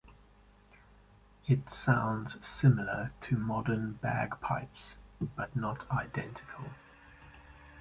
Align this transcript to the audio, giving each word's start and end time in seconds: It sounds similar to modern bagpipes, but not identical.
It 1.47 1.69
sounds 1.71 2.43
similar 2.43 3.11
to 3.27 3.37
modern 3.37 3.99
bagpipes, 4.01 4.95
but 5.35 5.55
not 5.55 5.85
identical. 5.91 6.71